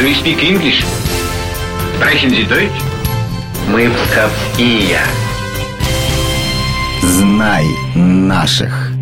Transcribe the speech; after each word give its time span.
Do 0.00 0.06
you 0.06 0.14
speak 0.14 0.42
English? 0.42 0.82
Sprechen 1.94 2.30
Sie 2.30 2.48
Deutsch? 2.48 2.72
Мы 3.70 3.90
псковские. 3.90 4.98
Знай 7.02 7.66
наших. 7.94 8.92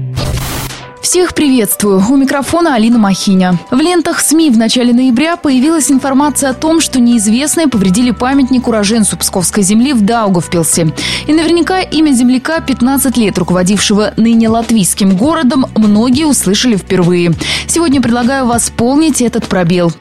Всех 1.00 1.34
приветствую. 1.34 2.02
У 2.10 2.16
микрофона 2.16 2.74
Алина 2.74 2.98
Махиня. 2.98 3.60
В 3.70 3.78
лентах 3.78 4.18
СМИ 4.18 4.50
в 4.50 4.58
начале 4.58 4.92
ноября 4.92 5.36
появилась 5.36 5.88
информация 5.92 6.50
о 6.50 6.54
том, 6.54 6.80
что 6.80 6.98
неизвестные 6.98 7.68
повредили 7.68 8.10
памятник 8.10 8.66
уроженцу 8.66 9.16
Псковской 9.16 9.62
земли 9.62 9.92
в 9.92 10.00
Даугавпилсе. 10.00 10.92
И 11.28 11.32
наверняка 11.32 11.78
имя 11.78 12.10
земляка, 12.10 12.58
15 12.58 13.16
лет 13.16 13.38
руководившего 13.38 14.14
ныне 14.16 14.48
латвийским 14.48 15.16
городом, 15.16 15.66
многие 15.76 16.24
услышали 16.24 16.74
впервые. 16.74 17.34
Сегодня 17.68 18.02
предлагаю 18.02 18.46
восполнить 18.46 19.22
этот 19.22 19.46
пробел. 19.46 19.92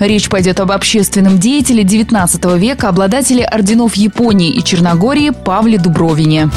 Речь 0.00 0.28
пойдет 0.28 0.60
об 0.60 0.72
общественном 0.72 1.38
деятеле 1.38 1.84
19 1.84 2.44
века, 2.56 2.88
обладателе 2.88 3.44
орденов 3.44 3.94
Японии 3.94 4.50
и 4.50 4.62
Черногории 4.62 5.30
Павле 5.30 5.78
Дубровине. 5.78 6.50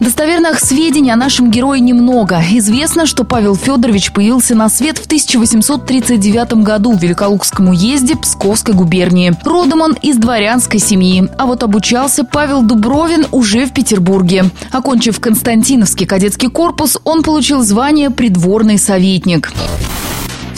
Достоверных 0.00 0.60
сведений 0.60 1.10
о 1.10 1.16
нашем 1.16 1.50
герое 1.50 1.80
немного. 1.80 2.40
Известно, 2.50 3.04
что 3.04 3.24
Павел 3.24 3.56
Федорович 3.56 4.12
появился 4.12 4.54
на 4.54 4.68
свет 4.68 4.98
в 4.98 5.06
1839 5.06 6.52
году 6.62 6.92
в 6.92 7.02
Великолукском 7.02 7.68
уезде 7.68 8.16
Псковской 8.16 8.74
губернии. 8.74 9.34
Родом 9.44 9.80
он 9.80 9.94
из 9.94 10.16
дворянской 10.16 10.78
семьи. 10.78 11.28
А 11.36 11.46
вот 11.46 11.62
обучался 11.64 12.24
Павел 12.24 12.62
Дубровин 12.62 13.26
уже 13.32 13.66
в 13.66 13.72
Петербурге. 13.72 14.44
Окончив 14.70 15.18
Константиновский 15.18 16.06
кадетский 16.06 16.48
корпус, 16.48 16.98
он 17.04 17.22
получил 17.22 17.62
звание 17.62 18.10
придворный 18.10 18.78
советник. 18.78 19.50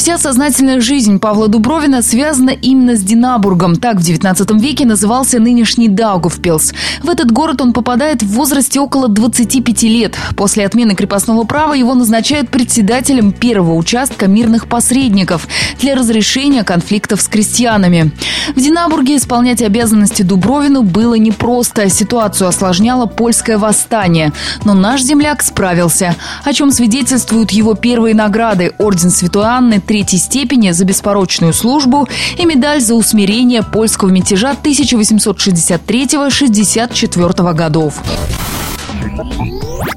Вся 0.00 0.16
сознательная 0.16 0.80
жизнь 0.80 1.18
Павла 1.18 1.46
Дубровина 1.46 2.00
связана 2.00 2.48
именно 2.48 2.96
с 2.96 3.02
Динабургом. 3.02 3.76
Так 3.76 3.96
в 3.96 4.02
19 4.02 4.50
веке 4.52 4.86
назывался 4.86 5.38
нынешний 5.38 5.88
Даугавпилс. 5.88 6.72
В 7.02 7.10
этот 7.10 7.30
город 7.30 7.60
он 7.60 7.74
попадает 7.74 8.22
в 8.22 8.28
возрасте 8.28 8.80
около 8.80 9.08
25 9.08 9.82
лет. 9.82 10.16
После 10.38 10.64
отмены 10.64 10.94
крепостного 10.94 11.44
права 11.44 11.74
его 11.74 11.94
назначают 11.94 12.48
председателем 12.48 13.30
первого 13.30 13.74
участка 13.74 14.26
мирных 14.26 14.68
посредников 14.68 15.46
для 15.78 15.94
разрешения 15.94 16.64
конфликтов 16.64 17.20
с 17.20 17.28
крестьянами. 17.28 18.10
В 18.56 18.58
Динабурге 18.58 19.18
исполнять 19.18 19.60
обязанности 19.60 20.22
Дубровину 20.22 20.82
было 20.82 21.16
непросто. 21.16 21.90
Ситуацию 21.90 22.48
осложняло 22.48 23.04
польское 23.04 23.58
восстание. 23.58 24.32
Но 24.64 24.72
наш 24.72 25.02
земляк 25.02 25.42
справился, 25.42 26.16
о 26.42 26.54
чем 26.54 26.70
свидетельствуют 26.70 27.50
его 27.50 27.74
первые 27.74 28.14
награды– 28.14 28.72
Орден 28.78 29.10
Святой 29.10 29.44
Анны, 29.44 29.78
третьей 29.90 30.20
степени 30.20 30.70
за 30.70 30.84
беспорочную 30.84 31.52
службу 31.52 32.08
и 32.38 32.44
медаль 32.44 32.80
за 32.80 32.94
усмирение 32.94 33.64
польского 33.64 34.10
мятежа 34.10 34.54
1863-64 34.62 37.54
годов. 37.54 38.00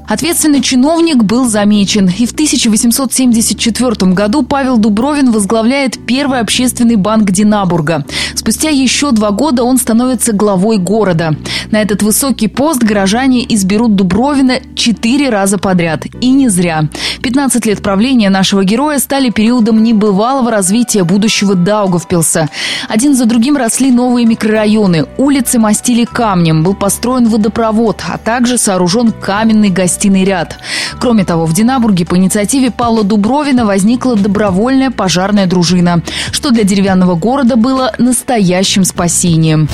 Ответственный 0.06 0.60
чиновник 0.60 1.24
был 1.24 1.48
замечен. 1.48 2.08
И 2.08 2.26
в 2.26 2.32
1874 2.32 4.12
году 4.12 4.42
Павел 4.42 4.76
Дубровин 4.76 5.32
возглавляет 5.32 6.04
первый 6.06 6.40
общественный 6.40 6.96
банк 6.96 7.30
Динабурга. 7.30 8.04
Спустя 8.34 8.68
еще 8.68 9.12
два 9.12 9.30
года 9.30 9.64
он 9.64 9.78
становится 9.78 10.32
главой 10.32 10.78
города. 10.78 11.34
На 11.70 11.80
этот 11.80 12.02
высокий 12.02 12.48
пост 12.48 12.82
горожане 12.82 13.44
изберут 13.54 13.96
Дубровина 13.96 14.60
четыре 14.74 15.30
раза 15.30 15.58
подряд. 15.58 16.04
И 16.20 16.30
не 16.30 16.48
зря. 16.48 16.88
15 17.22 17.64
лет 17.66 17.82
правления 17.82 18.28
нашего 18.28 18.64
героя 18.64 18.98
стали 18.98 19.30
периодом 19.30 19.82
небывалого 19.82 20.50
развития 20.50 21.04
будущего 21.04 21.54
Даугавпилса. 21.54 22.50
Один 22.88 23.14
за 23.14 23.24
другим 23.24 23.56
росли 23.56 23.90
новые 23.90 24.26
микрорайоны. 24.26 25.06
Улицы 25.16 25.58
мастили 25.58 26.04
камнем, 26.04 26.62
был 26.62 26.74
построен 26.74 27.28
водопровод, 27.28 28.02
а 28.06 28.18
также 28.18 28.58
сооружен 28.58 29.03
каменный 29.12 29.70
гостиный 29.70 30.24
ряд. 30.24 30.58
Кроме 31.00 31.24
того, 31.24 31.46
в 31.46 31.52
Динабурге 31.52 32.04
по 32.04 32.16
инициативе 32.16 32.70
Павла 32.70 33.04
Дубровина 33.04 33.64
возникла 33.64 34.16
добровольная 34.16 34.90
пожарная 34.90 35.46
дружина, 35.46 36.02
что 36.32 36.50
для 36.50 36.64
деревянного 36.64 37.14
города 37.14 37.56
было 37.56 37.92
настоящим 37.98 38.84
спасением. 38.84 39.68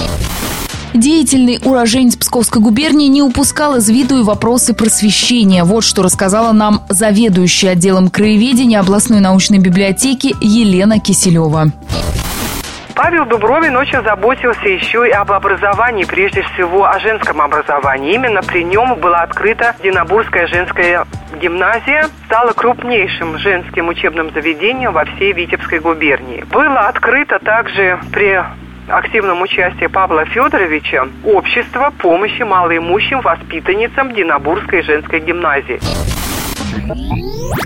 Деятельный 0.93 1.61
уроженец 1.65 2.17
Псковской 2.17 2.61
губернии 2.61 3.07
не 3.07 3.23
упускал 3.23 3.77
из 3.77 3.89
виду 3.89 4.19
и 4.19 4.23
вопросы 4.23 4.75
просвещения. 4.75 5.63
Вот 5.63 5.85
что 5.85 6.03
рассказала 6.03 6.53
нам 6.53 6.83
заведующая 6.89 7.71
отделом 7.71 8.11
краеведения 8.11 8.81
областной 8.81 9.21
научной 9.21 9.59
библиотеки 9.59 10.35
Елена 10.41 10.99
Киселева. 10.99 11.73
Павел 13.03 13.25
Дубровин 13.25 13.75
очень 13.79 14.03
заботился 14.03 14.69
еще 14.69 15.09
и 15.09 15.11
об 15.11 15.33
образовании, 15.33 16.05
прежде 16.05 16.43
всего 16.43 16.85
о 16.85 16.99
женском 16.99 17.41
образовании. 17.41 18.13
Именно 18.13 18.43
при 18.43 18.63
нем 18.63 18.95
была 18.97 19.23
открыта 19.23 19.75
Динабурская 19.83 20.47
женская 20.49 21.07
гимназия, 21.41 22.11
стала 22.27 22.53
крупнейшим 22.53 23.39
женским 23.39 23.89
учебным 23.89 24.31
заведением 24.35 24.93
во 24.93 25.07
всей 25.07 25.33
Витебской 25.33 25.79
губернии. 25.79 26.45
Было 26.53 26.81
открыто 26.89 27.39
также 27.39 27.99
при 28.13 28.39
активном 28.87 29.41
участии 29.41 29.87
Павла 29.87 30.27
Федоровича 30.27 31.09
общество 31.25 31.95
помощи 31.97 32.43
малоимущим 32.43 33.23
воспитанницам 33.23 34.13
Динабурской 34.13 34.83
женской 34.83 35.21
гимназии. 35.21 35.81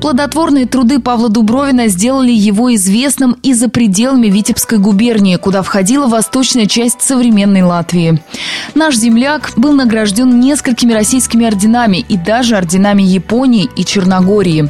Плодотворные 0.00 0.66
труды 0.66 1.00
Павла 1.00 1.28
Дубровина 1.28 1.88
сделали 1.88 2.32
его 2.32 2.74
известным 2.74 3.36
и 3.42 3.54
за 3.54 3.68
пределами 3.68 4.28
Витебской 4.28 4.78
губернии, 4.78 5.36
куда 5.36 5.62
входила 5.62 6.06
восточная 6.06 6.66
часть 6.66 7.02
современной 7.02 7.62
Латвии. 7.62 8.22
Наш 8.74 8.96
земляк 8.96 9.52
был 9.56 9.72
награжден 9.72 10.40
несколькими 10.40 10.92
российскими 10.92 11.46
орденами 11.46 11.98
и 12.08 12.16
даже 12.16 12.56
орденами 12.56 13.02
Японии 13.02 13.68
и 13.76 13.84
Черногории. 13.84 14.68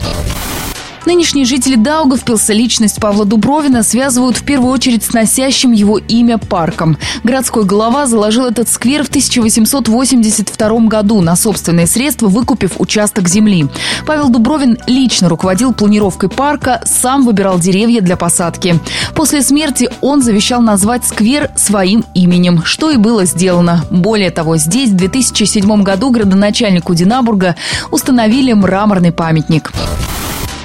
Нынешние 1.07 1.45
жители 1.45 1.77
Даугавпилса 1.77 2.55
личность 2.55 2.99
Павла 2.99 3.27
Дубровина 3.27 3.83
связывают 3.83 4.39
в 4.39 4.45
первую 4.45 4.73
очередь 4.73 5.05
с 5.05 5.13
носящим 5.13 5.73
его 5.73 5.99
имя 5.99 6.39
парком. 6.39 6.97
Городской 7.25 7.65
глава 7.65 8.07
заложил 8.07 8.47
этот 8.47 8.71
сквер 8.71 9.05
в 9.05 9.09
1882 9.09 10.79
году 10.87 11.21
на 11.21 11.37
собственные 11.37 11.87
средства, 11.87 12.29
выкупив 12.29 12.81
участок 12.81 13.29
земли. 13.29 13.67
Павел 14.07 14.31
Дубровин 14.31 14.79
лично 14.87 15.29
руководил 15.29 15.75
планировкой 15.75 16.31
парка, 16.31 16.81
сам 16.87 17.27
выбирал 17.27 17.59
деревья 17.59 18.01
для 18.01 18.17
посадки. 18.17 18.81
После 19.15 19.43
смерти 19.43 19.91
он 20.01 20.23
завещал 20.23 20.63
назвать 20.63 21.05
сквер 21.05 21.51
своим 21.55 22.05
именем, 22.15 22.63
что 22.65 22.91
и 22.91 22.97
было 22.97 23.27
сделано. 23.27 23.85
Более 23.91 24.31
того, 24.31 24.57
здесь 24.57 24.91
в 24.91 24.97
2007 24.97 25.83
году 25.83 26.11
градоначальнику 26.11 26.95
Динабурга 26.95 27.57
установили 27.91 28.55
мраморный 28.55 29.13
памятник. 29.13 29.71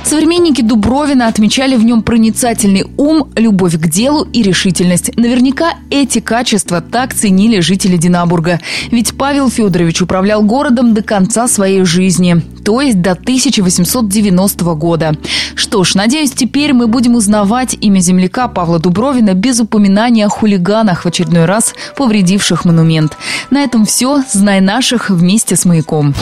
Современники 0.03 0.61
Дубровина 0.61 1.27
отмечали 1.27 1.75
в 1.75 1.83
нем 1.83 2.01
проницательный 2.01 2.85
ум, 2.97 3.29
любовь 3.35 3.75
к 3.77 3.87
делу 3.87 4.27
и 4.33 4.41
решительность. 4.41 5.15
Наверняка 5.17 5.73
эти 5.91 6.19
качества 6.19 6.81
так 6.81 7.13
ценили 7.13 7.59
жители 7.59 7.97
Динабурга. 7.97 8.59
Ведь 8.91 9.15
Павел 9.17 9.49
Федорович 9.49 10.01
управлял 10.01 10.41
городом 10.41 10.93
до 10.93 11.03
конца 11.03 11.47
своей 11.47 11.83
жизни, 11.83 12.41
то 12.65 12.81
есть 12.81 13.01
до 13.01 13.11
1890 13.11 14.65
года. 14.75 15.15
Что 15.55 15.83
ж, 15.83 15.95
надеюсь, 15.95 16.31
теперь 16.31 16.73
мы 16.73 16.87
будем 16.87 17.15
узнавать 17.15 17.77
имя 17.79 17.99
земляка 17.99 18.47
Павла 18.47 18.79
Дубровина 18.79 19.33
без 19.33 19.59
упоминания 19.59 20.25
о 20.25 20.29
хулиганах 20.29 21.03
в 21.03 21.05
очередной 21.05 21.45
раз 21.45 21.75
повредивших 21.95 22.65
монумент. 22.65 23.17
На 23.51 23.61
этом 23.63 23.85
все. 23.85 24.23
Знай 24.31 24.61
наших 24.61 25.09
вместе 25.09 25.55
с 25.55 25.65
«Маяком». 25.65 26.15